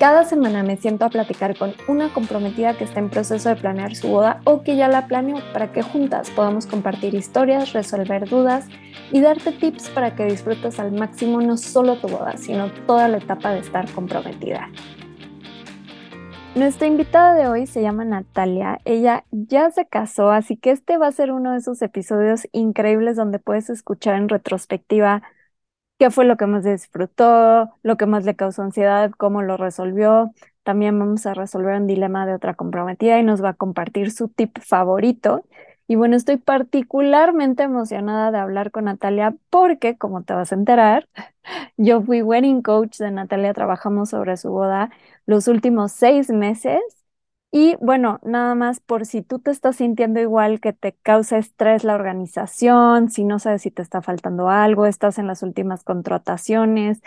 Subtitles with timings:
[0.00, 3.94] Cada semana me siento a platicar con una comprometida que está en proceso de planear
[3.94, 8.66] su boda o que ya la planeó para que juntas podamos compartir historias, resolver dudas
[9.12, 13.18] y darte tips para que disfrutes al máximo no solo tu boda, sino toda la
[13.18, 14.70] etapa de estar comprometida.
[16.54, 18.80] Nuestra invitada de hoy se llama Natalia.
[18.86, 23.16] Ella ya se casó, así que este va a ser uno de esos episodios increíbles
[23.16, 25.22] donde puedes escuchar en retrospectiva
[26.00, 30.32] qué fue lo que más disfrutó, lo que más le causó ansiedad, cómo lo resolvió.
[30.62, 34.28] También vamos a resolver un dilema de otra comprometida y nos va a compartir su
[34.28, 35.44] tip favorito.
[35.86, 41.06] Y bueno, estoy particularmente emocionada de hablar con Natalia porque, como te vas a enterar,
[41.76, 44.90] yo fui wedding coach de Natalia, trabajamos sobre su boda
[45.26, 46.80] los últimos seis meses
[47.52, 51.82] y bueno, nada más por si tú te estás sintiendo igual que te causa estrés
[51.82, 57.00] la organización, si no sabes si te está faltando algo, estás en las últimas contrataciones,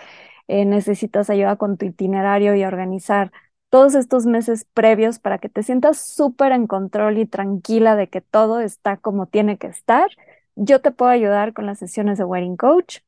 [0.47, 3.31] eh, necesitas ayuda con tu itinerario y organizar
[3.69, 8.21] todos estos meses previos para que te sientas súper en control y tranquila de que
[8.21, 10.09] todo está como tiene que estar,
[10.55, 12.99] yo te puedo ayudar con las sesiones de Wedding Coach.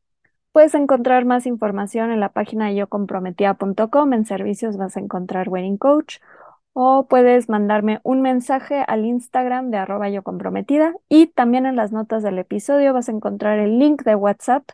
[0.54, 4.14] Puedes encontrar más información en la página de yocomprometida.com.
[4.14, 6.18] En servicios vas a encontrar Wedding Coach
[6.78, 11.94] o puedes mandarme un mensaje al Instagram de arroba yo comprometida y también en las
[11.94, 14.70] notas del episodio vas a encontrar el link de WhatsApp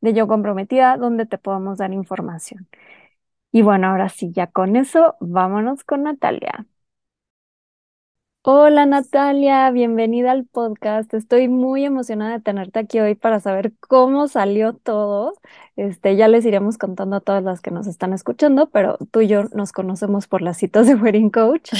[0.00, 2.68] de yo comprometida donde te podemos dar información.
[3.52, 6.66] Y bueno, ahora sí, ya con eso, vámonos con Natalia.
[8.44, 11.14] Hola Natalia, bienvenida al podcast.
[11.14, 15.34] Estoy muy emocionada de tenerte aquí hoy para saber cómo salió todo.
[15.76, 19.28] Este, ya les iremos contando a todas las que nos están escuchando, pero tú y
[19.28, 21.70] yo nos conocemos por las citas de Wedding Coach.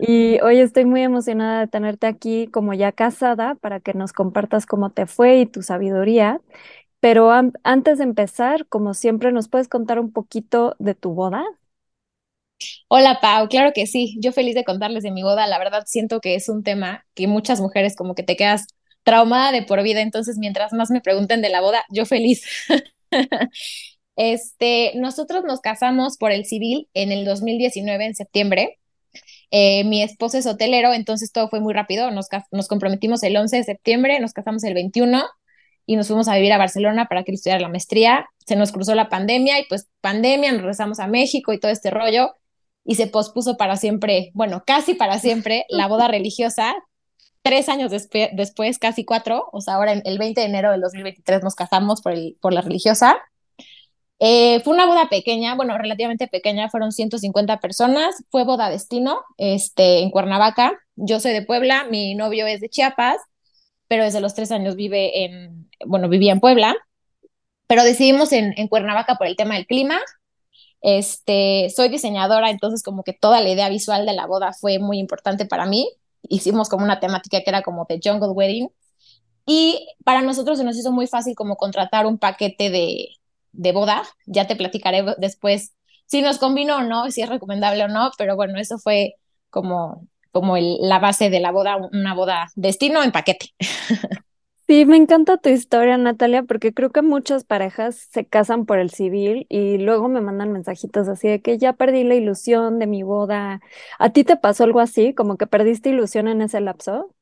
[0.00, 4.66] Y hoy estoy muy emocionada de tenerte aquí como ya casada para que nos compartas
[4.66, 6.40] cómo te fue y tu sabiduría.
[6.98, 7.30] Pero
[7.62, 11.44] antes de empezar, como siempre, ¿nos puedes contar un poquito de tu boda?
[12.88, 16.20] Hola Pau, claro que sí, yo feliz de contarles de mi boda, la verdad siento
[16.20, 18.66] que es un tema que muchas mujeres como que te quedas
[19.02, 22.44] traumada de por vida, entonces mientras más me pregunten de la boda, yo feliz.
[24.16, 28.78] este, nosotros nos casamos por el civil en el 2019, en septiembre.
[29.50, 33.56] Eh, mi esposo es hotelero, entonces todo fue muy rápido, nos, nos comprometimos el 11
[33.56, 35.24] de septiembre, nos casamos el 21
[35.86, 38.26] y nos fuimos a vivir a Barcelona para que estudiara la maestría.
[38.46, 41.90] Se nos cruzó la pandemia y pues pandemia, nos regresamos a México y todo este
[41.90, 42.34] rollo
[42.90, 46.74] y se pospuso para siempre, bueno, casi para siempre, la boda religiosa.
[47.40, 51.54] Tres años después, casi cuatro, o sea, ahora el 20 de enero del 2023 nos
[51.54, 53.16] casamos por, el, por la religiosa.
[54.18, 60.00] Eh, fue una boda pequeña, bueno, relativamente pequeña, fueron 150 personas, fue boda destino, este,
[60.00, 60.72] en Cuernavaca.
[60.96, 63.18] Yo soy de Puebla, mi novio es de Chiapas,
[63.86, 66.74] pero desde los tres años vive en, bueno, vivía en Puebla,
[67.68, 70.00] pero decidimos en, en Cuernavaca por el tema del clima,
[70.80, 74.98] este, soy diseñadora, entonces como que toda la idea visual de la boda fue muy
[74.98, 75.90] importante para mí.
[76.22, 78.70] Hicimos como una temática que era como de Jungle Wedding.
[79.46, 83.08] Y para nosotros se nos hizo muy fácil como contratar un paquete de,
[83.52, 84.04] de boda.
[84.26, 85.74] Ya te platicaré después
[86.10, 89.14] si nos combinó o no, si es recomendable o no, pero bueno, eso fue
[89.48, 93.50] como, como la base de la boda, una boda destino en paquete.
[94.70, 98.90] Sí, me encanta tu historia, Natalia, porque creo que muchas parejas se casan por el
[98.90, 103.02] civil y luego me mandan mensajitos así de que ya perdí la ilusión de mi
[103.02, 103.60] boda.
[103.98, 107.12] ¿A ti te pasó algo así, como que perdiste ilusión en ese lapso?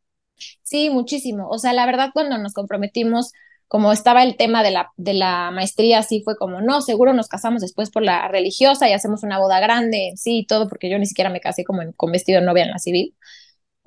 [0.62, 1.48] Sí, muchísimo.
[1.48, 3.32] O sea, la verdad, cuando nos comprometimos,
[3.66, 7.28] como estaba el tema de la, de la maestría, sí fue como, no, seguro nos
[7.28, 10.98] casamos después por la religiosa y hacemos una boda grande, sí, y todo, porque yo
[10.98, 13.14] ni siquiera me casé como con vestido de novia en la civil.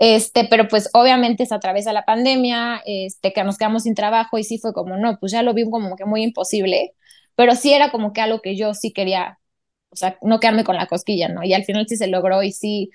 [0.04, 4.44] Este, pero pues obviamente se atraviesa la pandemia, este, que nos quedamos sin trabajo y
[4.44, 6.94] sí fue como, no, pues ya lo vi como que muy imposible,
[7.36, 9.40] pero sí era como que algo que yo sí quería,
[9.92, 11.44] o sea, no quedarme con la cosquilla, ¿no?
[11.44, 12.90] Y al final sí se logró y sí,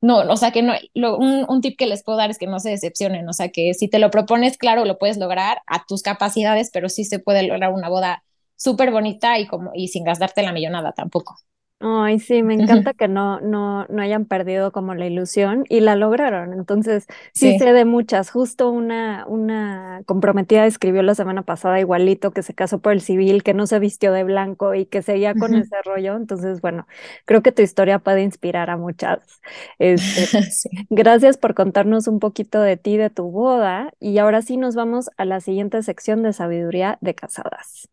[0.00, 0.74] no, o sea, que no,
[1.16, 3.72] un, un tip que les puedo dar es que no se decepcionen, o sea, que
[3.74, 7.44] si te lo propones, claro, lo puedes lograr a tus capacidades, pero sí se puede
[7.44, 8.24] lograr una boda
[8.56, 11.36] súper bonita y como, y sin gastarte la millonada tampoco.
[11.80, 15.94] Ay, sí, me encanta que no, no, no hayan perdido como la ilusión y la
[15.94, 16.52] lograron.
[16.52, 18.30] Entonces, sí, sé de muchas.
[18.30, 23.44] Justo una, una comprometida escribió la semana pasada igualito que se casó por el civil,
[23.44, 26.16] que no se vistió de blanco y que seguía con ese rollo.
[26.16, 26.88] Entonces, bueno,
[27.26, 29.20] creo que tu historia puede inspirar a muchas.
[29.78, 30.32] Este,
[30.90, 33.92] Gracias por contarnos un poquito de ti, de tu boda.
[34.00, 37.88] Y ahora sí nos vamos a la siguiente sección de sabiduría de casadas.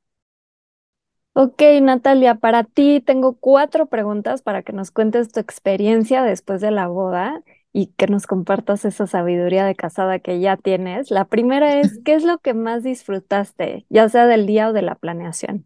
[1.38, 6.72] Ok, Natalia, para ti tengo cuatro preguntas para que nos cuentes tu experiencia después de
[6.72, 7.44] la boda
[7.74, 11.12] y que nos compartas esa sabiduría de casada que ya tienes.
[11.12, 14.82] La primera es, ¿qué es lo que más disfrutaste, ya sea del día o de
[14.84, 15.66] la planeación?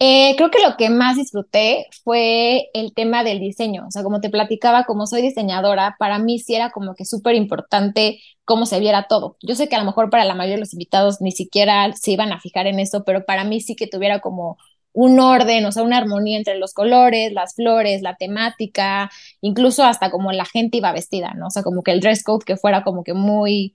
[0.00, 3.84] Eh, creo que lo que más disfruté fue el tema del diseño.
[3.88, 7.34] O sea, como te platicaba, como soy diseñadora, para mí sí era como que súper
[7.34, 9.36] importante cómo se viera todo.
[9.42, 12.12] Yo sé que a lo mejor para la mayoría de los invitados ni siquiera se
[12.12, 14.56] iban a fijar en eso, pero para mí sí que tuviera como
[14.92, 19.10] un orden, o sea, una armonía entre los colores, las flores, la temática,
[19.40, 21.48] incluso hasta como la gente iba vestida, ¿no?
[21.48, 23.74] O sea, como que el dress code que fuera como que muy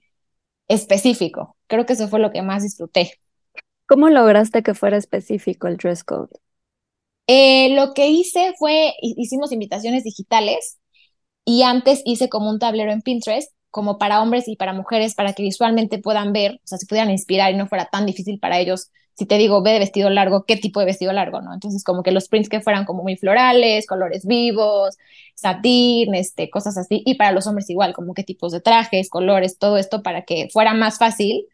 [0.68, 1.56] específico.
[1.68, 3.12] Creo que eso fue lo que más disfruté.
[3.86, 6.30] ¿Cómo lograste que fuera específico el dress code?
[7.26, 10.78] Eh, lo que hice fue, hicimos invitaciones digitales
[11.44, 15.32] y antes hice como un tablero en Pinterest, como para hombres y para mujeres, para
[15.34, 18.58] que visualmente puedan ver, o sea, se pudieran inspirar y no fuera tan difícil para
[18.60, 18.90] ellos.
[19.14, 21.54] Si te digo, ve de vestido largo, ¿qué tipo de vestido largo, no?
[21.54, 24.96] Entonces, como que los prints que fueran como muy florales, colores vivos,
[25.34, 27.02] satín, este, cosas así.
[27.06, 30.48] Y para los hombres igual, como qué tipos de trajes, colores, todo esto para que
[30.52, 31.46] fuera más fácil,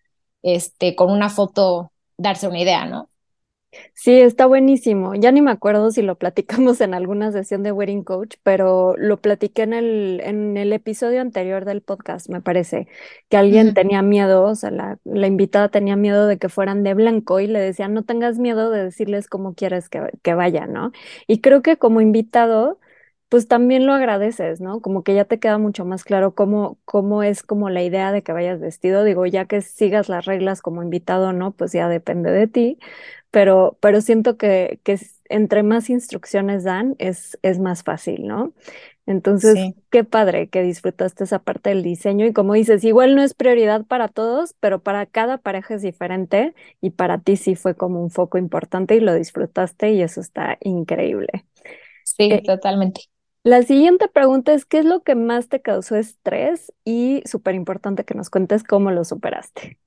[0.42, 3.08] este, con una foto darse una idea, ¿no?
[3.94, 5.14] Sí, está buenísimo.
[5.14, 9.20] Ya ni me acuerdo si lo platicamos en alguna sesión de Wedding Coach, pero lo
[9.20, 12.88] platiqué en el, en el episodio anterior del podcast, me parece,
[13.28, 16.94] que alguien tenía miedo, o sea, la, la, invitada tenía miedo de que fueran de
[16.94, 20.90] blanco y le decían, no tengas miedo de decirles cómo quieres que, que vayan, ¿no?
[21.28, 22.81] Y creo que como invitado
[23.30, 24.82] pues también lo agradeces, ¿no?
[24.82, 28.22] Como que ya te queda mucho más claro cómo, cómo es como la idea de
[28.24, 29.04] que vayas vestido.
[29.04, 31.52] Digo, ya que sigas las reglas como invitado, ¿no?
[31.52, 32.78] Pues ya depende de ti,
[33.30, 34.98] pero, pero siento que, que
[35.30, 38.52] entre más instrucciones dan, es, es más fácil, ¿no?
[39.06, 43.34] Entonces, qué padre que disfrutaste esa parte del diseño y como dices, igual no es
[43.34, 48.02] prioridad para todos, pero para cada pareja es diferente y para ti sí fue como
[48.02, 51.46] un foco importante y lo disfrutaste y eso está increíble.
[52.04, 53.02] Sí, eh, totalmente.
[53.42, 56.72] La siguiente pregunta es, ¿qué es lo que más te causó estrés?
[56.84, 59.78] Y súper importante que nos cuentes cómo lo superaste.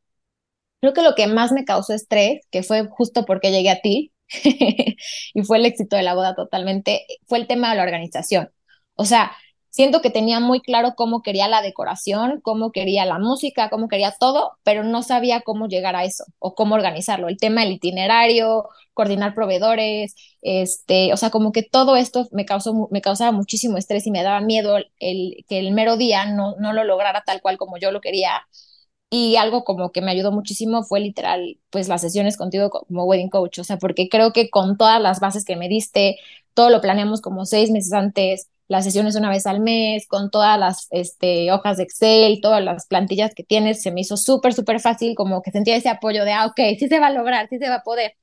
[0.81, 4.11] Creo que lo que más me causó estrés, que fue justo porque llegué a ti
[5.33, 8.49] y fue el éxito de la boda totalmente, fue el tema de la organización.
[8.95, 9.31] O sea,
[9.73, 14.13] siento que tenía muy claro cómo quería la decoración, cómo quería la música, cómo quería
[14.19, 17.27] todo, pero no sabía cómo llegar a eso o cómo organizarlo.
[17.27, 22.87] El tema del itinerario, coordinar proveedores, este, o sea, como que todo esto me causó,
[22.91, 26.71] me causaba muchísimo estrés y me daba miedo el, que el mero día no, no
[26.73, 28.43] lo lograra tal cual como yo lo quería.
[29.09, 33.29] Y algo como que me ayudó muchísimo fue literal, pues las sesiones contigo como wedding
[33.29, 36.17] coach, o sea, porque creo que con todas las bases que me diste,
[36.55, 40.59] todo lo planeamos como seis meses antes, las sesiones una vez al mes, con todas
[40.59, 44.79] las este, hojas de Excel, todas las plantillas que tienes, se me hizo súper, súper
[44.79, 47.57] fácil, como que sentía ese apoyo de, ah, ok, sí se va a lograr, sí
[47.59, 48.13] se va a poder.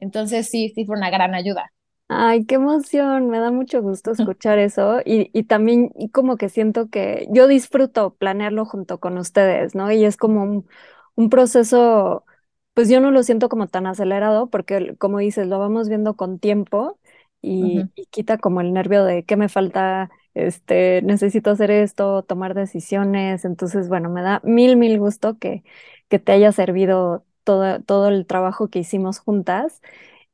[0.00, 1.72] Entonces sí, sí fue una gran ayuda.
[2.14, 6.50] Ay, qué emoción, me da mucho gusto escuchar eso y, y también y como que
[6.50, 9.90] siento que yo disfruto planearlo junto con ustedes, ¿no?
[9.90, 10.68] Y es como un,
[11.14, 12.26] un proceso,
[12.74, 16.38] pues yo no lo siento como tan acelerado porque como dices, lo vamos viendo con
[16.38, 16.98] tiempo
[17.42, 23.44] y, quita como el nervio de qué me falta, este, necesito hacer esto, tomar decisiones.
[23.44, 25.64] Entonces, bueno, me da mil, mil gusto que,
[26.08, 29.82] que te haya servido todo, todo el trabajo que hicimos juntas.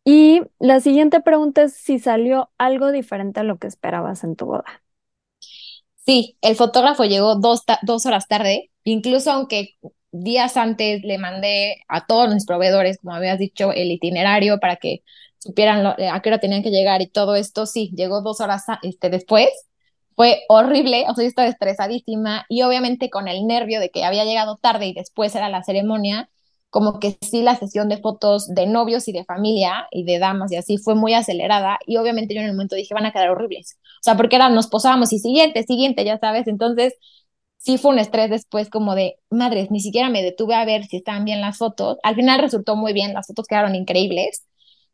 [0.04, 4.46] Y la siguiente pregunta es si salió algo diferente a lo que esperabas en tu
[4.46, 4.82] boda.
[5.96, 9.76] Sí, el fotógrafo llegó dos, dos horas tarde, incluso aunque
[10.10, 15.02] días antes le mandé a todos mis proveedores, como habías dicho, el itinerario para que
[15.38, 18.64] supieran eh, a qué hora tenían que llegar y todo esto, sí, llegó dos horas
[18.82, 19.48] este, después.
[20.16, 24.24] Fue horrible, o sea, yo estaba estresadísima y obviamente con el nervio de que había
[24.24, 26.28] llegado tarde y después era la ceremonia,
[26.70, 30.52] como que sí la sesión de fotos de novios y de familia y de damas
[30.52, 33.30] y así fue muy acelerada y obviamente yo en el momento dije van a quedar
[33.30, 33.78] horribles.
[34.00, 36.94] O sea, porque era, nos posábamos y siguiente, siguiente, ya sabes, entonces
[37.58, 40.96] sí fue un estrés después como de, madres, ni siquiera me detuve a ver si
[40.98, 41.98] estaban bien las fotos.
[42.02, 44.47] Al final resultó muy bien, las fotos quedaron increíbles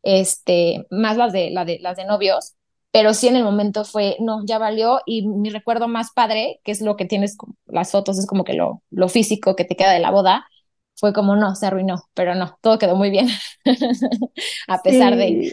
[0.04, 2.54] este, más las de, la de, las de novios,
[2.92, 6.70] pero sí en el momento fue, no, ya valió y mi recuerdo más padre, que
[6.70, 9.92] es lo que tienes, las fotos, es como que lo, lo físico que te queda
[9.92, 10.46] de la boda,
[10.94, 13.28] fue como, no, se arruinó, pero no, todo quedó muy bien,
[14.68, 15.52] a pesar de...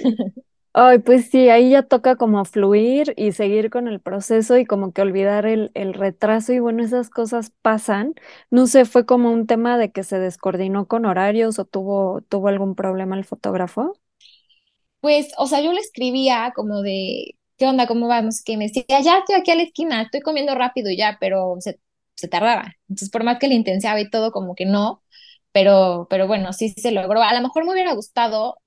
[0.74, 4.94] Ay, pues sí, ahí ya toca como fluir y seguir con el proceso y como
[4.94, 8.16] que olvidar el, el, retraso y bueno, esas cosas pasan.
[8.52, 12.48] No sé, fue como un tema de que se descoordinó con horarios o tuvo, tuvo
[12.48, 13.98] algún problema el fotógrafo.
[15.02, 17.88] Pues, o sea, yo le escribía como de, ¿qué onda?
[17.88, 18.44] ¿Cómo vamos?
[18.44, 21.80] Que me decía, ya estoy aquí a la esquina, estoy comiendo rápido ya, pero se,
[22.16, 22.74] se tardaba.
[22.90, 25.04] Entonces, por más que le intensiaba y todo, como que no,
[25.52, 27.22] pero, pero bueno, sí se logró.
[27.24, 28.58] A lo mejor me hubiera gustado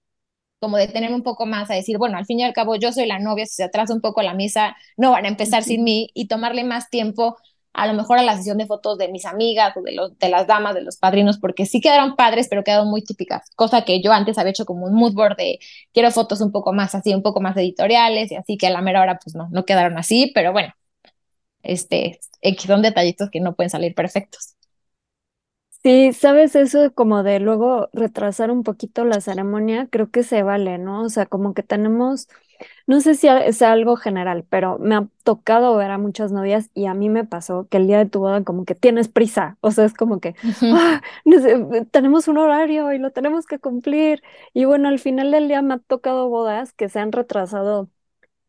[0.60, 2.92] como de tener un poco más a decir, bueno, al fin y al cabo yo
[2.92, 5.84] soy la novia, si se atrasa un poco la misa, no van a empezar sin
[5.84, 7.36] mí y tomarle más tiempo
[7.74, 10.28] a lo mejor a la sesión de fotos de mis amigas o de, los, de
[10.30, 14.02] las damas, de los padrinos, porque sí quedaron padres, pero quedaron muy típicas, cosa que
[14.02, 15.58] yo antes había hecho como un mood board de
[15.92, 18.82] quiero fotos un poco más así, un poco más editoriales y así que a la
[18.82, 20.72] mera hora pues no, no quedaron así, pero bueno,
[21.62, 22.20] este,
[22.66, 24.54] son detallitos que no pueden salir perfectos.
[25.82, 30.78] Sí, sabes eso como de luego retrasar un poquito la ceremonia, creo que se vale,
[30.78, 31.02] ¿no?
[31.02, 32.26] O sea, como que tenemos,
[32.86, 36.86] no sé si es algo general, pero me ha tocado ver a muchas novias y
[36.86, 39.70] a mí me pasó que el día de tu boda como que tienes prisa, o
[39.70, 40.34] sea, es como que
[40.70, 41.02] ah,
[41.90, 44.22] tenemos un horario y lo tenemos que cumplir.
[44.52, 47.88] Y bueno, al final del día me ha tocado bodas que se han retrasado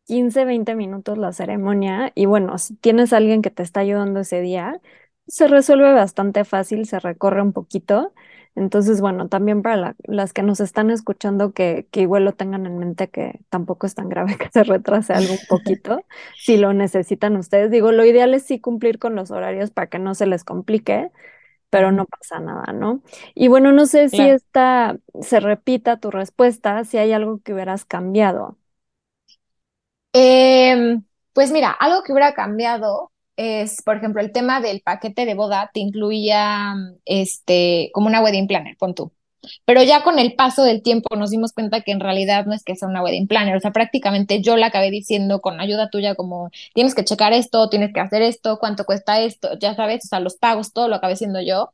[0.06, 4.20] 15, 20 minutos la ceremonia y bueno, si tienes a alguien que te está ayudando
[4.20, 4.80] ese día
[5.26, 8.12] se resuelve bastante fácil, se recorre un poquito.
[8.56, 12.78] Entonces, bueno, también para las que nos están escuchando, que, que, igual lo tengan en
[12.78, 16.04] mente que tampoco es tan grave que se retrase algo un poquito,
[16.38, 17.70] si lo necesitan ustedes.
[17.70, 21.10] Digo, lo ideal es sí cumplir con los horarios para que no se les complique,
[21.70, 23.02] pero no pasa nada, ¿no?
[23.34, 27.84] Y bueno, no sé si esta se repita tu respuesta, si hay algo que hubieras
[27.84, 28.56] cambiado.
[30.14, 35.34] Em, pues mira, algo que hubiera cambiado es, por ejemplo, el tema del paquete de
[35.34, 36.74] boda te incluía
[37.04, 39.12] este, como una wedding planner, pon tú.
[39.64, 42.64] Pero ya con el paso del tiempo nos dimos cuenta que en realidad no es
[42.64, 46.14] que sea una wedding planner, o sea, prácticamente yo la acabé diciendo con ayuda tuya
[46.14, 50.08] como tienes que checar esto, tienes que hacer esto, cuánto cuesta esto, ya sabes, o
[50.08, 51.72] sea, los pagos, todo lo acabé siendo yo.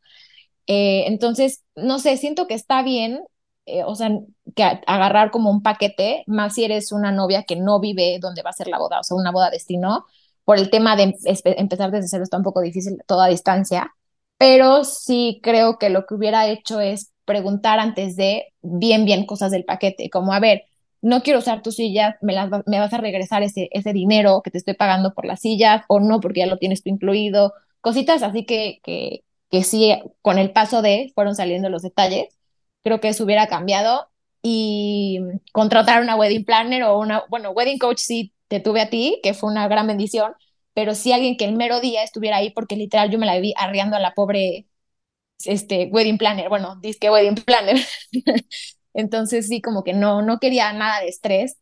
[0.66, 3.20] Eh, entonces, no sé, siento que está bien,
[3.66, 4.10] eh, o sea,
[4.56, 8.50] que agarrar como un paquete, más si eres una novia que no vive donde va
[8.50, 10.06] a ser la boda, o sea, una boda destino,
[10.44, 13.94] por el tema de empezar desde cero está un poco difícil toda distancia,
[14.38, 19.52] pero sí creo que lo que hubiera hecho es preguntar antes de bien, bien cosas
[19.52, 20.64] del paquete, como, a ver,
[21.00, 24.50] no quiero usar tus sillas, me, las, me vas a regresar ese, ese dinero que
[24.50, 28.22] te estoy pagando por las sillas o no, porque ya lo tienes tú incluido, cositas
[28.22, 32.28] así que, que, que sí, con el paso de fueron saliendo los detalles,
[32.82, 34.08] creo que eso hubiera cambiado
[34.42, 35.20] y
[35.52, 39.32] contratar una wedding planner o una, bueno, wedding coach sí te tuve a ti, que
[39.34, 40.34] fue una gran bendición,
[40.74, 43.54] pero sí alguien que el mero día estuviera ahí, porque literal yo me la vi
[43.56, 44.66] arriando a la pobre
[45.44, 47.76] este, wedding planner, bueno, disque wedding planner.
[48.94, 51.58] Entonces sí, como que no, no quería nada de estrés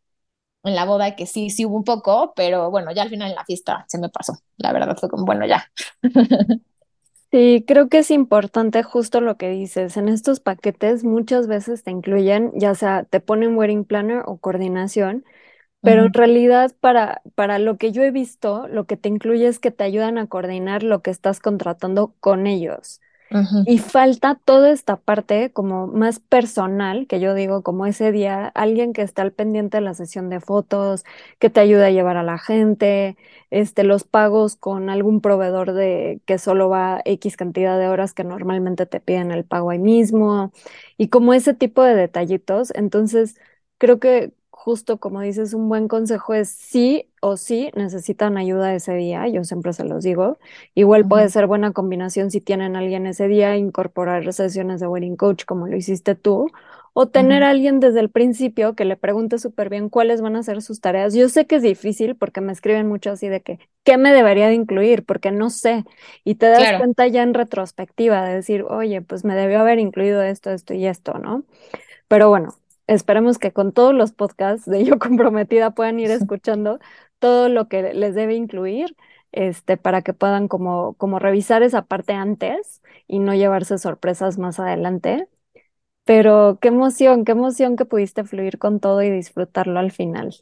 [0.64, 3.36] en la boda, que sí, sí hubo un poco, pero bueno, ya al final en
[3.36, 4.34] la fiesta se me pasó.
[4.58, 5.70] La verdad fue como, bueno, ya.
[7.30, 9.96] Sí, creo que es importante justo lo que dices.
[9.96, 15.24] En estos paquetes muchas veces te incluyen, ya sea te ponen wedding planner o coordinación,
[15.82, 19.58] pero en realidad para, para lo que yo he visto, lo que te incluye es
[19.58, 23.00] que te ayudan a coordinar lo que estás contratando con ellos.
[23.64, 28.92] Y falta toda esta parte como más personal, que yo digo, como ese día, alguien
[28.94, 31.04] que está al pendiente de la sesión de fotos,
[31.38, 33.16] que te ayuda a llevar a la gente,
[33.50, 38.24] este, los pagos con algún proveedor de que solo va X cantidad de horas que
[38.24, 40.52] normalmente te piden el pago ahí mismo,
[40.96, 42.72] y como ese tipo de detallitos.
[42.74, 43.36] Entonces,
[43.78, 44.32] creo que
[44.62, 49.42] justo como dices, un buen consejo es sí o sí necesitan ayuda ese día, yo
[49.42, 50.38] siempre se los digo.
[50.74, 55.16] Igual puede ser buena combinación si tienen a alguien ese día, incorporar sesiones de wedding
[55.16, 56.48] coach como lo hiciste tú,
[56.92, 60.42] o tener a alguien desde el principio que le pregunte súper bien cuáles van a
[60.42, 61.14] ser sus tareas.
[61.14, 64.48] Yo sé que es difícil porque me escriben mucho así de que, ¿qué me debería
[64.48, 65.06] de incluir?
[65.06, 65.84] Porque no sé.
[66.22, 70.20] Y te das cuenta ya en retrospectiva de decir, oye, pues me debió haber incluido
[70.20, 71.44] esto, esto y esto, ¿no?
[72.08, 72.59] Pero bueno,
[72.90, 76.80] Esperemos que con todos los podcasts de Yo Comprometida puedan ir escuchando
[77.20, 78.96] todo lo que les debe incluir,
[79.32, 84.58] este, para que puedan como, como revisar esa parte antes y no llevarse sorpresas más
[84.58, 85.28] adelante.
[86.04, 90.34] Pero qué emoción, qué emoción que pudiste fluir con todo y disfrutarlo al final.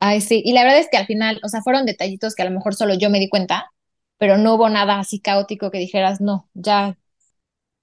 [0.00, 2.44] Ay, sí, y la verdad es que al final, o sea, fueron detallitos que a
[2.46, 3.70] lo mejor solo yo me di cuenta,
[4.18, 6.98] pero no hubo nada así caótico que dijeras, no, ya,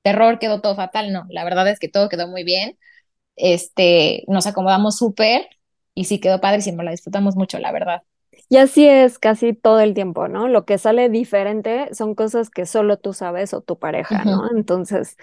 [0.04, 2.78] terror, quedó todo fatal, no, la verdad es que todo quedó muy bien
[3.40, 5.48] este, nos acomodamos súper
[5.96, 8.04] y sí quedó padrísimo, la disfrutamos mucho, la verdad.
[8.50, 10.48] Y así es casi todo el tiempo, ¿no?
[10.48, 14.50] Lo que sale diferente son cosas que solo tú sabes o tu pareja, ¿no?
[14.52, 15.18] Entonces,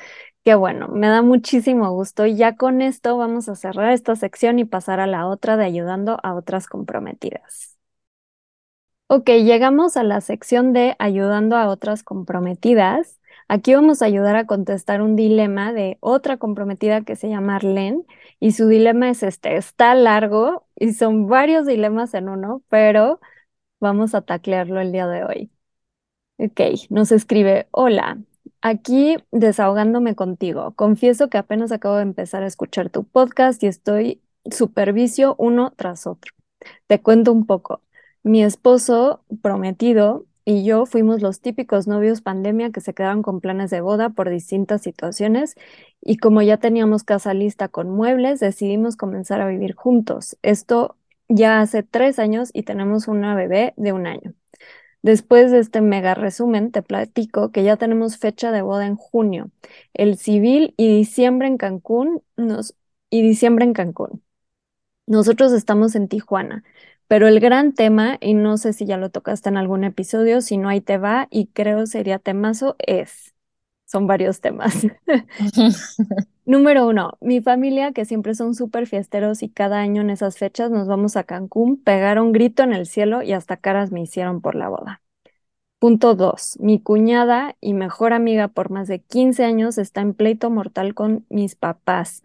[0.44, 2.26] qué bueno, me da muchísimo gusto.
[2.26, 5.64] Y ya con esto vamos a cerrar esta sección y pasar a la otra de
[5.64, 7.76] ayudando a otras comprometidas.
[9.08, 13.20] Ok, llegamos a la sección de ayudando a otras comprometidas.
[13.48, 18.02] Aquí vamos a ayudar a contestar un dilema de otra comprometida que se llama Arlene
[18.40, 23.20] y su dilema es este, está largo y son varios dilemas en uno, pero
[23.80, 25.50] vamos a taclearlo el día de hoy.
[26.38, 26.60] Ok,
[26.90, 28.18] nos escribe, hola,
[28.62, 30.74] aquí desahogándome contigo.
[30.74, 36.06] Confieso que apenas acabo de empezar a escuchar tu podcast y estoy supervicio uno tras
[36.06, 36.32] otro.
[36.86, 37.82] Te cuento un poco.
[38.22, 43.70] Mi esposo prometido y yo fuimos los típicos novios pandemia que se quedaron con planes
[43.70, 45.56] de boda por distintas situaciones
[46.00, 50.38] y como ya teníamos casa lista con muebles, decidimos comenzar a vivir juntos.
[50.42, 50.96] Esto
[51.28, 54.34] ya hace tres años y tenemos una bebé de un año.
[55.02, 59.50] Después de este mega resumen, te platico que ya tenemos fecha de boda en junio,
[59.94, 62.74] el civil y diciembre en Cancún, nos,
[63.10, 64.22] y diciembre en Cancún.
[65.06, 66.64] Nosotros estamos en Tijuana,
[67.08, 70.56] pero el gran tema, y no sé si ya lo tocaste en algún episodio, si
[70.58, 73.34] no ahí te va, y creo sería temazo, es,
[73.86, 74.86] son varios temas.
[76.44, 80.70] Número uno, mi familia, que siempre son súper fiesteros y cada año en esas fechas
[80.70, 84.54] nos vamos a Cancún, pegaron grito en el cielo y hasta caras me hicieron por
[84.54, 85.02] la boda.
[85.78, 90.50] Punto dos, mi cuñada y mejor amiga por más de 15 años está en pleito
[90.50, 92.22] mortal con mis papás.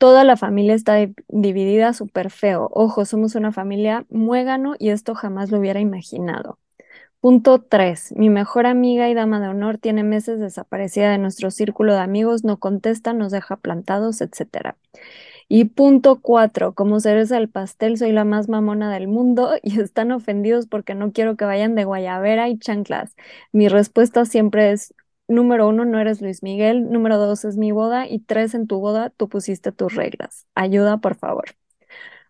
[0.00, 0.96] Toda la familia está
[1.28, 2.70] dividida súper feo.
[2.72, 6.58] Ojo, somos una familia muégano y esto jamás lo hubiera imaginado.
[7.20, 8.14] Punto 3.
[8.16, 12.44] Mi mejor amiga y dama de honor tiene meses desaparecida de nuestro círculo de amigos,
[12.44, 14.74] no contesta, nos deja plantados, etc.
[15.48, 16.72] Y punto 4.
[16.74, 21.12] Como cereza del pastel, soy la más mamona del mundo y están ofendidos porque no
[21.12, 23.14] quiero que vayan de guayabera y chanclas.
[23.52, 24.94] Mi respuesta siempre es,
[25.30, 28.80] número uno, no eres Luis Miguel, número dos, es mi boda y tres, en tu
[28.80, 30.46] boda tú pusiste tus reglas.
[30.54, 31.44] Ayuda, por favor.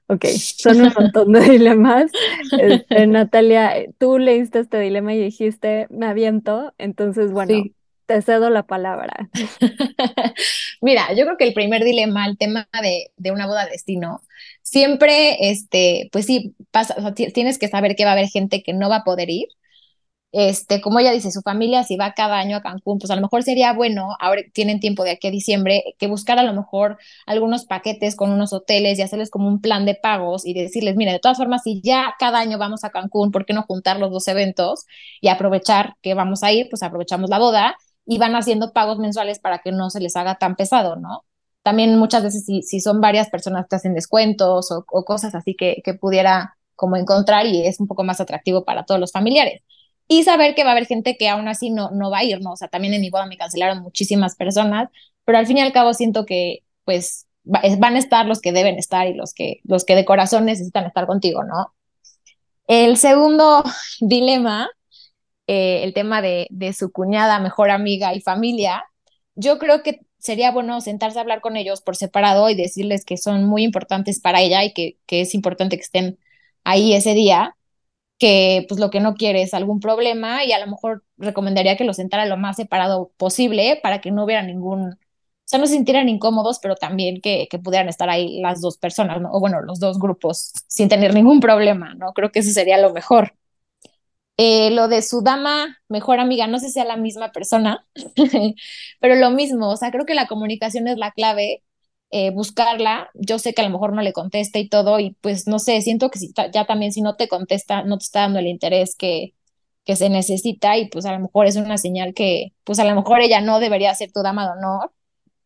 [0.06, 2.10] Ok, son un montón de dilemas.
[2.58, 7.62] Este, Natalia, tú leíste este dilema y dijiste, me aviento, entonces, bueno,
[8.06, 9.30] te cedo la palabra.
[10.80, 14.22] Mira, yo creo que el primer dilema, el tema de, de una boda destino,
[14.62, 18.88] siempre, este, pues sí, pasa, tienes que saber que va a haber gente que no
[18.88, 19.46] va a poder ir
[20.32, 23.22] este, como ella dice, su familia si va cada año a Cancún, pues a lo
[23.22, 26.98] mejor sería bueno, ahora tienen tiempo de aquí a diciembre, que buscar a lo mejor
[27.26, 31.12] algunos paquetes con unos hoteles y hacerles como un plan de pagos y decirles, mire,
[31.12, 34.10] de todas formas, si ya cada año vamos a Cancún, ¿por qué no juntar los
[34.12, 34.84] dos eventos
[35.20, 36.68] y aprovechar que vamos a ir?
[36.70, 40.36] Pues aprovechamos la boda y van haciendo pagos mensuales para que no se les haga
[40.36, 41.24] tan pesado, ¿no?
[41.62, 45.54] También muchas veces si, si son varias personas que hacen descuentos o, o cosas así
[45.54, 49.62] que, que pudiera como encontrar y es un poco más atractivo para todos los familiares
[50.10, 52.40] y saber que va a haber gente que aún así no, no va a ir,
[52.42, 52.52] ¿no?
[52.54, 54.88] O sea, también en mi boda me cancelaron muchísimas personas,
[55.24, 58.76] pero al fin y al cabo siento que, pues, van a estar los que deben
[58.76, 61.72] estar y los que, los que de corazón necesitan estar contigo, ¿no?
[62.66, 63.62] El segundo
[64.00, 64.68] dilema,
[65.46, 68.84] eh, el tema de, de su cuñada, mejor amiga y familia,
[69.36, 73.16] yo creo que sería bueno sentarse a hablar con ellos por separado y decirles que
[73.16, 76.18] son muy importantes para ella y que, que es importante que estén
[76.64, 77.56] ahí ese día
[78.20, 81.84] que pues lo que no quiere es algún problema y a lo mejor recomendaría que
[81.84, 84.98] lo sentara lo más separado posible para que no hubiera ningún, o
[85.46, 89.20] sea, no se sintieran incómodos, pero también que, que pudieran estar ahí las dos personas,
[89.32, 92.12] o bueno, los dos grupos sin tener ningún problema, ¿no?
[92.14, 93.34] Creo que eso sería lo mejor.
[94.36, 97.86] Eh, lo de su dama, mejor amiga, no sé si sea la misma persona,
[99.00, 101.62] pero lo mismo, o sea, creo que la comunicación es la clave
[102.10, 103.10] eh, buscarla.
[103.14, 105.80] Yo sé que a lo mejor no le contesta y todo, y pues no sé,
[105.82, 108.96] siento que si ya también si no te contesta, no te está dando el interés
[108.96, 109.34] que,
[109.84, 112.94] que se necesita, y pues a lo mejor es una señal que, pues a lo
[112.94, 114.92] mejor ella no debería ser tu dama de honor.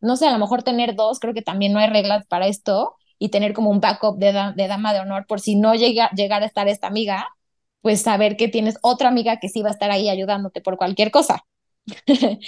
[0.01, 2.97] No sé, a lo mejor tener dos, creo que también no hay reglas para esto,
[3.19, 6.47] y tener como un backup de, dama de honor por si no llega llegar a
[6.47, 7.29] estar esta amiga,
[7.81, 11.11] pues saber que tienes otra amiga que sí va a estar ahí ayudándote por cualquier
[11.11, 11.45] cosa.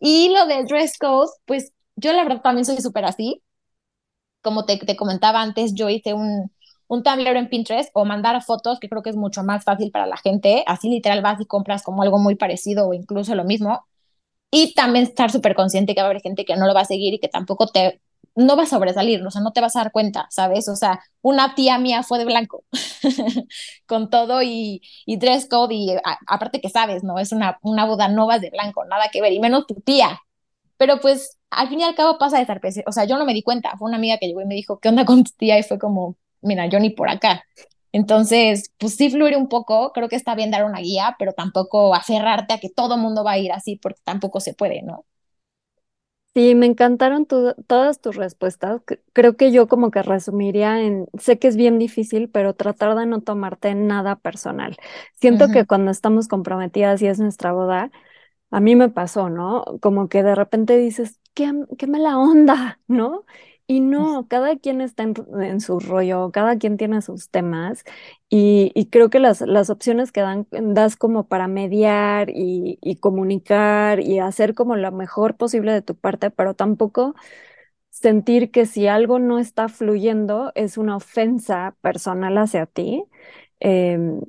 [0.00, 3.42] y lo del dress code, pues yo la verdad también soy súper así
[4.42, 6.52] como te, te comentaba antes, yo hice un,
[6.88, 10.06] un tablero en Pinterest o mandar fotos, que creo que es mucho más fácil para
[10.06, 10.64] la gente.
[10.66, 13.86] Así literal vas y compras como algo muy parecido o incluso lo mismo.
[14.50, 16.84] Y también estar súper consciente que va a haber gente que no lo va a
[16.84, 18.00] seguir y que tampoco te,
[18.34, 20.68] no va a sobresalir, o sea, no te vas a dar cuenta, ¿sabes?
[20.68, 22.64] O sea, una tía mía fue de blanco,
[23.86, 25.94] con todo y, y dress code y
[26.26, 27.18] aparte que sabes, ¿no?
[27.18, 30.20] Es una, una boda, no vas de blanco, nada que ver, y menos tu tía.
[30.80, 33.34] Pero pues al fin y al cabo pasa de estar O sea, yo no me
[33.34, 33.76] di cuenta.
[33.76, 35.58] Fue una amiga que llegó y me dijo, ¿qué onda con tu tía?
[35.58, 37.44] Y fue como, mira, yo ni por acá.
[37.92, 39.92] Entonces, pues sí fluir un poco.
[39.92, 43.22] Creo que está bien dar una guía, pero tampoco aferrarte a que todo el mundo
[43.22, 45.04] va a ir así, porque tampoco se puede, ¿no?
[46.32, 48.80] Sí, me encantaron todas tus respuestas.
[49.12, 53.04] Creo que yo como que resumiría en, sé que es bien difícil, pero tratar de
[53.04, 54.76] no tomarte nada personal.
[55.20, 57.90] Siento que cuando estamos comprometidas y es nuestra boda,
[58.50, 59.64] a mí me pasó, ¿no?
[59.80, 63.24] Como que de repente dices, qué, qué mala onda, ¿no?
[63.66, 67.84] Y no, cada quien está en, su rollo, cada quien tiene sus temas
[68.28, 72.96] y, y creo que las, las, opciones que dan, das como para mediar y, y,
[72.96, 77.14] comunicar y hacer como lo mejor posible de tu parte, pero tampoco
[77.90, 83.04] sentir que si algo no está fluyendo es una ofensa personal hacia ti.
[83.60, 84.20] Em,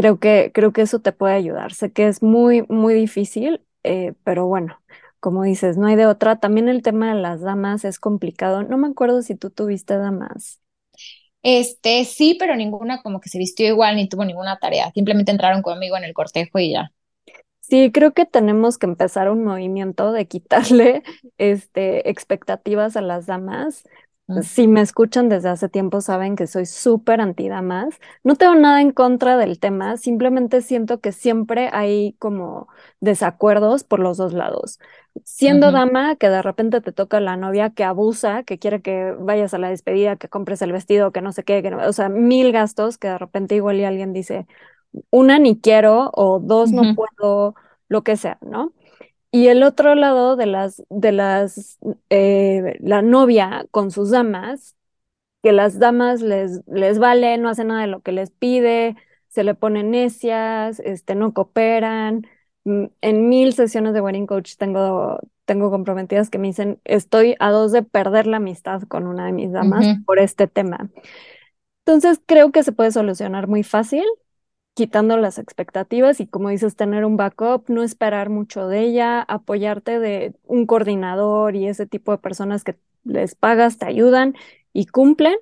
[0.00, 1.74] creo que, creo que eso te puede ayudar.
[1.74, 4.80] Sé que es muy, muy difícil, eh, pero bueno,
[5.20, 6.36] como dices, no hay de otra.
[6.40, 8.62] También el tema de las damas es complicado.
[8.62, 10.62] No me acuerdo si tú tuviste damas.
[11.42, 14.90] Este, sí, pero ninguna como que se vistió igual ni tuvo ninguna tarea.
[14.94, 16.92] Simplemente entraron conmigo en el cortejo y ya.
[17.60, 21.02] Sí, creo que tenemos que empezar un movimiento de quitarle
[21.38, 23.84] este, expectativas a las damas.
[24.42, 27.98] Si me escuchan desde hace tiempo, saben que soy súper antidamas.
[28.22, 32.68] No tengo nada en contra del tema, simplemente siento que siempre hay como
[33.00, 34.78] desacuerdos por los dos lados.
[35.24, 39.52] Siendo dama, que de repente te toca la novia que abusa, que quiere que vayas
[39.52, 42.08] a la despedida, que compres el vestido, que no sé qué, que no- o sea,
[42.08, 44.46] mil gastos que de repente igual y alguien dice,
[45.10, 47.54] una ni quiero o dos no puedo,
[47.88, 48.72] lo que sea, ¿no?
[49.32, 51.78] Y el otro lado de las, de las,
[52.10, 54.76] eh, la novia con sus damas,
[55.42, 58.96] que las damas les, les vale, no hacen nada de lo que les pide,
[59.28, 62.26] se le ponen necias, este, no cooperan.
[62.64, 67.50] Mm, En mil sesiones de Wedding Coach tengo, tengo comprometidas que me dicen, estoy a
[67.52, 70.90] dos de perder la amistad con una de mis damas por este tema.
[71.86, 74.04] Entonces creo que se puede solucionar muy fácil
[74.80, 79.98] quitando las expectativas y como dices, tener un backup, no esperar mucho de ella, apoyarte
[79.98, 84.34] de un coordinador y ese tipo de personas que les pagas, te ayudan
[84.72, 85.34] y cumplen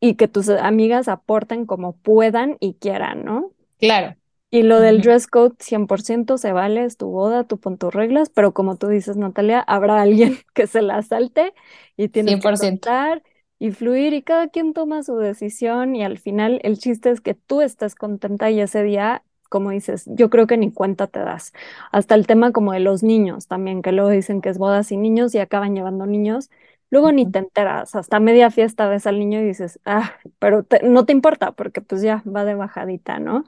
[0.00, 3.52] y que tus amigas aporten como puedan y quieran, ¿no?
[3.78, 4.16] Claro.
[4.50, 8.30] Y lo del dress code 100% se vale, es tu boda, tú pon tus reglas,
[8.30, 11.54] pero como tú dices, Natalia, habrá alguien que se la salte
[11.96, 13.22] y tienes que 100%.
[13.62, 17.34] Y fluir y cada quien toma su decisión y al final el chiste es que
[17.34, 21.52] tú estés contenta y ese día, como dices, yo creo que ni cuenta te das.
[21.92, 25.02] Hasta el tema como de los niños también, que luego dicen que es boda sin
[25.02, 26.50] niños y acaban llevando niños.
[26.90, 30.82] Luego ni te enteras, hasta media fiesta ves al niño y dices, ah, pero te-
[30.82, 33.44] no te importa porque pues ya va de bajadita, ¿no?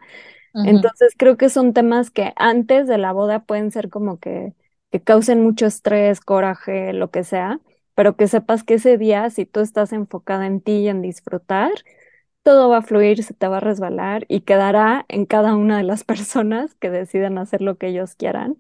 [0.62, 4.54] Entonces creo que son temas que antes de la boda pueden ser como que,
[4.90, 7.60] que causen mucho estrés, coraje, lo que sea,
[7.94, 11.72] pero que sepas que ese día, si tú estás enfocada en ti y en disfrutar,
[12.42, 15.84] todo va a fluir, se te va a resbalar y quedará en cada una de
[15.84, 18.56] las personas que decidan hacer lo que ellos quieran.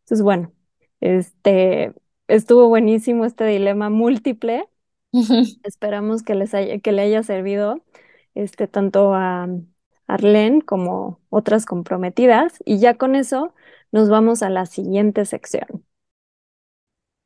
[0.00, 0.52] Entonces, bueno,
[1.00, 1.94] este
[2.28, 4.68] estuvo buenísimo este dilema múltiple.
[5.62, 7.84] Esperamos que les haya, que le haya servido
[8.34, 9.48] este, tanto a
[10.06, 12.54] Arlene como otras comprometidas.
[12.64, 13.54] Y ya con eso
[13.92, 15.84] nos vamos a la siguiente sección.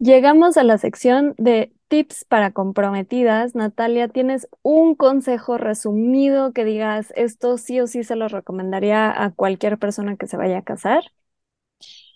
[0.00, 3.54] Llegamos a la sección de tips para comprometidas.
[3.56, 9.32] Natalia, ¿tienes un consejo resumido que digas esto sí o sí se lo recomendaría a
[9.32, 11.02] cualquier persona que se vaya a casar?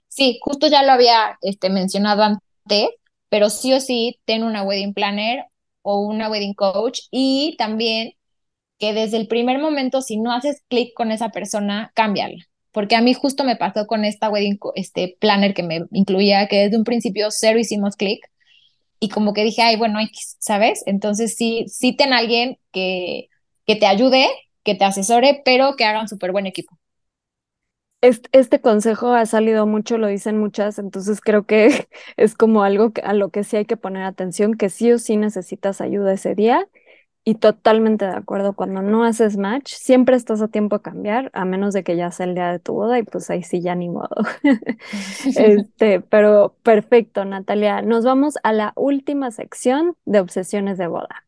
[0.09, 2.91] Sí, justo ya lo había este, mencionado antes,
[3.29, 5.47] pero sí o sí ten una wedding planner
[5.83, 8.13] o una wedding coach y también
[8.79, 12.47] que desde el primer momento, si no haces clic con esa persona, cámbiala.
[12.73, 16.57] Porque a mí justo me pasó con esta wedding este planner que me incluía, que
[16.65, 18.31] desde un principio cero hicimos clic
[19.01, 19.99] y como que dije, ay, bueno,
[20.39, 20.83] ¿sabes?
[20.87, 23.29] Entonces sí, sí ten alguien que,
[23.67, 24.29] que te ayude,
[24.65, 26.79] que te asesore, pero que haga un súper buen equipo.
[28.01, 33.15] Este, consejo ha salido mucho, lo dicen muchas, entonces creo que es como algo a
[33.15, 36.69] lo que sí hay que poner atención, que sí o sí necesitas ayuda ese día
[37.25, 41.45] y totalmente de acuerdo, cuando no haces match, siempre estás a tiempo de cambiar, a
[41.45, 43.75] menos de que ya sea el día de tu boda y pues ahí sí ya
[43.75, 44.09] ni modo.
[45.35, 47.83] Este, pero perfecto, Natalia.
[47.83, 51.25] Nos vamos a la última sección de obsesiones de boda.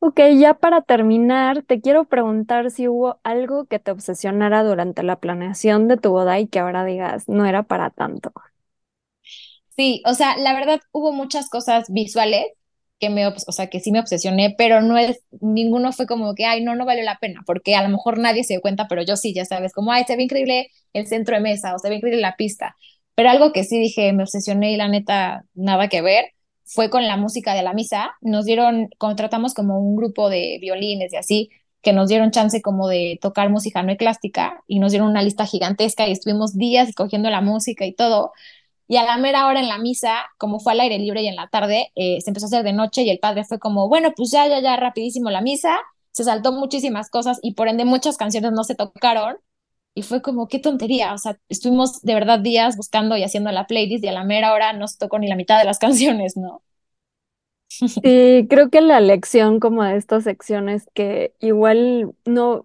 [0.00, 5.18] Ok, ya para terminar, te quiero preguntar si hubo algo que te obsesionara durante la
[5.18, 8.32] planeación de tu boda y que ahora digas no era para tanto.
[9.76, 12.46] Sí, o sea, la verdad hubo muchas cosas visuales
[12.98, 16.44] que me, o sea, que sí me obsesioné, pero no es, ninguno fue como que,
[16.44, 19.02] ay, no, no valió la pena, porque a lo mejor nadie se dio cuenta, pero
[19.02, 21.88] yo sí, ya sabes, como, ay, se ve increíble el centro de mesa o se
[21.88, 22.76] ve increíble la pista.
[23.14, 26.26] Pero algo que sí dije, me obsesioné y la neta, nada que ver,
[26.64, 28.10] fue con la música de la misa.
[28.20, 31.50] Nos dieron, contratamos como un grupo de violines y así,
[31.82, 35.46] que nos dieron chance como de tocar música no clásica y nos dieron una lista
[35.46, 38.32] gigantesca y estuvimos días escogiendo la música y todo.
[38.88, 41.36] Y a la mera hora en la misa, como fue al aire libre y en
[41.36, 44.12] la tarde, eh, se empezó a hacer de noche y el padre fue como, bueno,
[44.16, 45.78] pues ya, ya, ya, rapidísimo la misa.
[46.12, 49.36] Se saltó muchísimas cosas y por ende muchas canciones no se tocaron.
[49.94, 51.12] Y fue como, qué tontería.
[51.14, 54.52] O sea, estuvimos de verdad días buscando y haciendo la playlist y a la mera
[54.54, 56.62] hora no se tocó ni la mitad de las canciones, ¿no?
[58.02, 62.64] Sí, creo que la lección como de estas secciones que igual no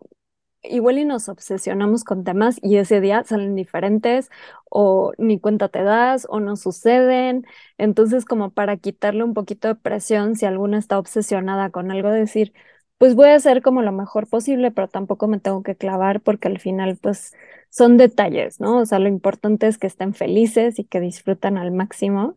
[0.64, 4.30] igual y nos obsesionamos con temas y ese día salen diferentes
[4.70, 7.46] o ni cuenta te das o no suceden.
[7.78, 12.54] Entonces, como para quitarle un poquito de presión, si alguna está obsesionada con algo, decir,
[12.98, 16.48] pues voy a hacer como lo mejor posible, pero tampoco me tengo que clavar porque
[16.48, 17.34] al final, pues
[17.70, 18.78] son detalles, ¿no?
[18.80, 22.36] O sea, lo importante es que estén felices y que disfrutan al máximo.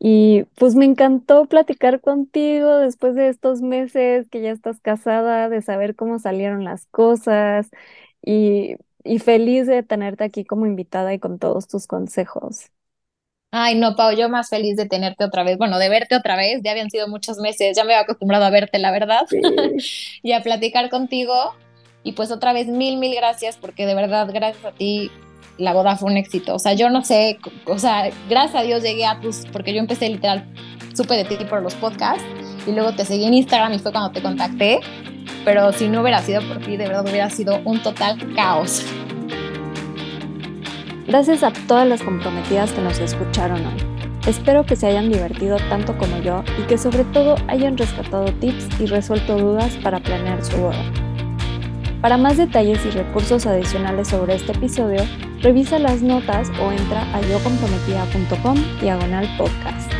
[0.00, 5.62] Y pues me encantó platicar contigo después de estos meses que ya estás casada, de
[5.62, 7.70] saber cómo salieron las cosas
[8.22, 12.70] y, y feliz de tenerte aquí como invitada y con todos tus consejos.
[13.52, 16.60] Ay, no, Pau, yo más feliz de tenerte otra vez, bueno, de verte otra vez,
[16.62, 19.40] ya habían sido muchos meses, ya me había acostumbrado a verte, la verdad, Sí.
[20.22, 21.34] y a platicar contigo.
[22.02, 25.10] Y pues otra vez, mil, mil gracias, porque de verdad, gracias a ti,
[25.60, 26.54] la boda fue un éxito.
[26.54, 29.78] O sea, yo no sé, o sea, gracias a Dios llegué a tus, porque yo
[29.78, 30.44] empecé literal,
[30.94, 32.24] supe de ti por los podcasts,
[32.66, 34.80] y luego te seguí en Instagram y fue cuando te contacté,
[35.44, 38.84] pero si no hubiera sido por ti, de verdad hubiera sido un total caos.
[41.06, 43.90] Gracias a todas las comprometidas que nos escucharon hoy.
[44.26, 48.68] Espero que se hayan divertido tanto como yo y que sobre todo hayan rescatado tips
[48.80, 50.82] y resuelto dudas para planear su boda.
[52.00, 55.02] Para más detalles y recursos adicionales sobre este episodio,
[55.42, 59.90] revisa las notas o entra a yocomprometida.com diagonal podcast.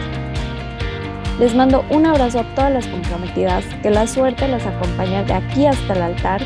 [1.38, 5.66] Les mando un abrazo a todas las comprometidas, que la suerte las acompañe de aquí
[5.66, 6.42] hasta el altar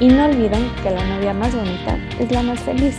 [0.00, 2.98] y no olviden que la novia más bonita es la más feliz.